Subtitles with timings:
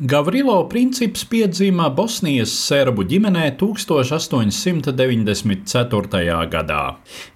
[0.00, 6.46] Gavrilo princips piedzima Bosnijas serbu ģimenē 1894.
[6.52, 6.82] gadā.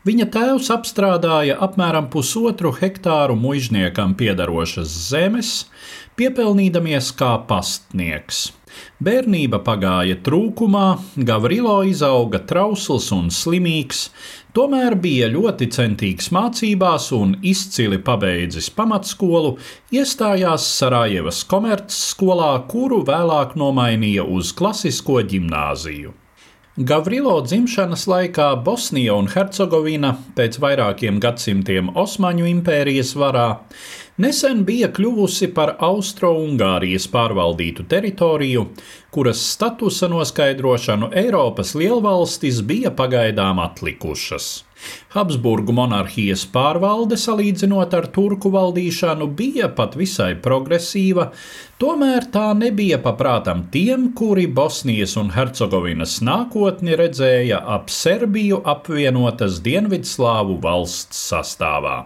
[0.07, 5.67] Viņa tēvs apstrādāja apmēram pusotru hektāru muizniekam piedarošas zemes,
[6.15, 8.53] piepelnīdamies kā pastnieks.
[9.03, 10.87] Bērnība pagāja trūkumā,
[11.29, 14.07] Gavrilo izauga trausls un slimīgs,
[14.57, 19.57] tomēr bija ļoti centīgs mācībās un izcili pabeidzis pamatskolu,
[19.91, 26.22] iestājās Sarajevas komercskolā, kuru vēlāk nomainīja uz klasisko ģimnāziju.
[26.77, 33.45] Gavrilo dzimšanas laikā Bosnija un Hercegovina pēc vairākiem gadsimtiem Osmaņu impērijas varā
[34.25, 38.65] nesen bija kļuvusi par Austro-Ungārijas pārvaldītu teritoriju,
[39.13, 44.63] kuras statusa noskaidrošanu Eiropas lielvalstis bija pagaidām atlikušas.
[45.13, 51.27] Habsburgu monarhijas pārvalde, salīdzinot ar turku valdīšanu, bija pat visai progresīva,
[51.83, 60.57] tomēr tā nebija paprātam tiem, kuri Bosnijas un Hercegovinas nākotni redzēja ap Serbiju apvienotas Dienvidslāvu
[60.65, 61.97] valsts sastāvā.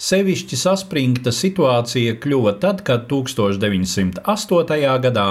[0.00, 4.80] Sevišķi saspringta situācija kļuva tad, kad 1908.
[5.04, 5.26] gadā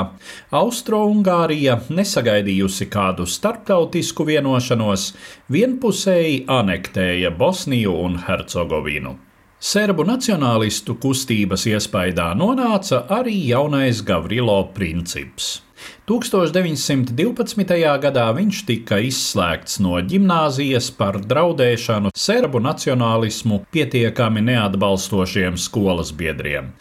[0.61, 5.09] Austro-Ungārija, nesagaidījusi kādu starptautisku vienošanos,
[5.49, 9.17] vienpusēji anektēja anektēja Bosniju un Hercegovinu.
[9.59, 15.61] Serbu nacionālistu kustības iespaidā nonāca arī jaunais Gavrilo princips.
[16.07, 17.73] 1912.
[18.01, 26.73] gadā viņš tika izslēgts no gimnāzijas par draudēšanu serbu nacionālismu pietiekami neatbalstošiem skolas biedriem.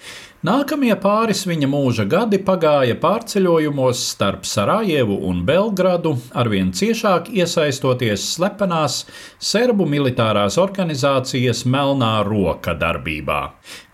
[0.44, 8.98] Nākamie pāris viņa mūža gadi pagāja pārceļojumos starp Sarajevu un Belgradu, arvien ciešāk iesaistoties slepenās
[9.40, 13.38] serbu militārās organizācijas Melnā roka darbībā.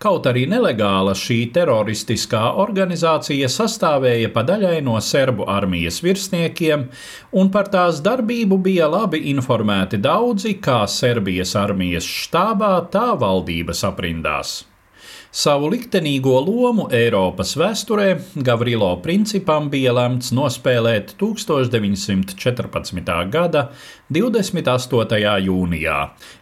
[0.03, 6.83] Kaut arī nelegāla šī teroristiskā organizācija sastāvēja pa daļai no serbu armijas virsniekiem,
[7.31, 14.53] un par tās darbību bija labi informēti daudzi kā Serbijas armijas štābā, tā valdības aprindās.
[15.31, 23.13] Savu liktenīgo lomu Eiropas vēsturē Gavrilo principam bija lemts nospēlēt 1914.
[23.31, 23.61] gada
[24.11, 25.21] 28.
[25.47, 25.97] jūnijā,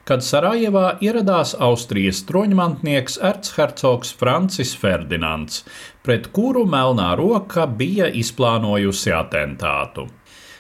[0.10, 5.62] kad Sarajevā ieradās Austrijas troņmantnieks ercercogs Francis Ferdinands,
[6.02, 10.10] pret kuru Melnā roka bija izplānojusi atentātu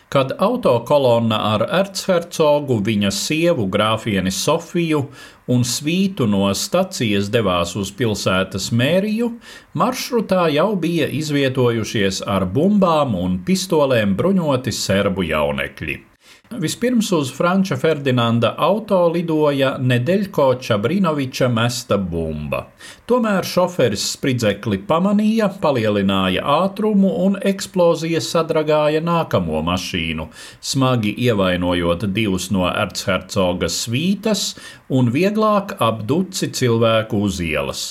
[0.09, 5.03] kad autokolonna ar ercercogu, viņa sievu grāfieni Sofiju
[5.49, 9.31] un svītu no stacijas devās uz pilsētas mēriju,
[9.77, 16.08] maršrutā jau bija izvietojušies ar bumbām un pistolēm bruņoti serbu jaunekļi.
[16.57, 22.63] Vispirms uz Franča Ferdinanda auto lidoja Nedeļko Čabrinoviča mesta bumba.
[23.05, 30.25] Tomēr šoferis spridzekli pamanīja, palielināja ātrumu un eksplozija sadragāja nākamo mašīnu,
[30.73, 34.55] smagi ievainojot divus no ercercoga svītas
[34.89, 37.89] un vieglāk ap duci cilvēku uz ielas.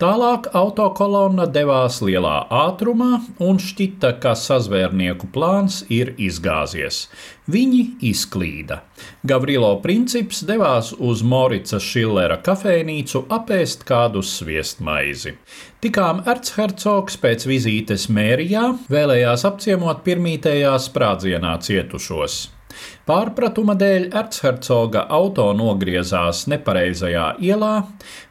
[0.00, 7.02] Tālāk autokolonna devās lielā ātrumā un šķita, ka sazvērnieku plāns ir izgāzies.
[7.50, 8.80] Viņi izklīda.
[9.26, 15.34] Gavrilo princips devās uz Morica Šillera kafejnīcu apēst kādu sviestmaizi.
[15.84, 22.40] Tikām Ertshercogs pēc vizītes mērijā vēlējās apciemot pirmītējā sprādzienā cietušos.
[23.08, 27.74] Pārpratuma dēļ Ertshercoga auto nogriezās nepareizajā ielā,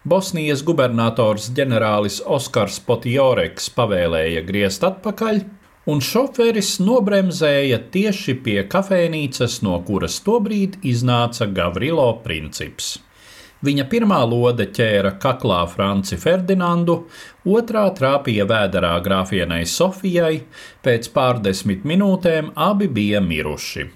[0.08, 5.44] Bosnijas gubernators ģenerālis Oskars Potjoreks pavēlēja griezt atpakaļ,
[5.90, 12.98] un šoferis nobremzēja tieši pie kafejnīcas, no kuras tobrīd iznāca Gavrilo princips.
[13.66, 17.02] Viņa pirmā lode ķēra kaklā Franci Ferdinandu,
[17.44, 20.46] otrā trāpīja vēderā grāfienai Sofijai,
[20.86, 23.90] pēc pārdesmit minūtēm abi bija miruši.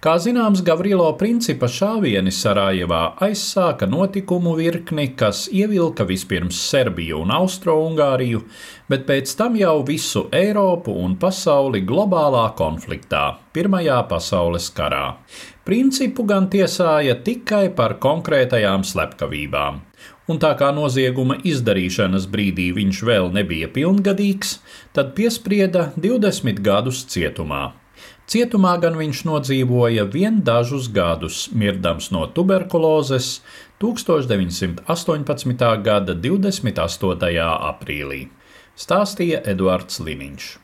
[0.00, 8.44] Kā zināms, Gavrilo principa šāvieni Sarajevā aizsāka notikumu virkni, kas ievilka vispirms Serbiju un Austro-Ungāriju,
[8.90, 13.24] bet pēc tam jau visu Eiropu un pasauli globālā konfliktā,
[13.56, 15.16] Pirmajā pasaules karā.
[15.66, 19.80] Principu gan tiesāja tikai par konkrētajām slepkavībām.
[20.30, 24.58] Un tā kā nozieguma izdarīšanas brīdī viņš vēl nebija pilngadīgs,
[24.94, 27.64] tad piesprieda 20 gadus cietumā.
[28.26, 33.40] Cietumā gan viņš nodzīvoja vien dažus gadus, mirdams no tuberkulozes
[33.82, 34.82] 1918.
[35.86, 37.48] gada 28.
[37.70, 38.28] aprīlī,
[38.74, 40.56] stāstīja Eduards Liniņš.